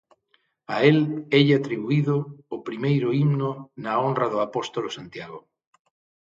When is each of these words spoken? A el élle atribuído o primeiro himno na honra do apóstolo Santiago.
A 0.75 0.77
el 0.89 0.97
élle 1.39 1.55
atribuído 1.59 2.15
o 2.55 2.57
primeiro 2.67 3.07
himno 3.19 3.51
na 3.83 3.91
honra 4.01 4.27
do 4.33 4.39
apóstolo 4.47 4.87
Santiago. 4.97 5.39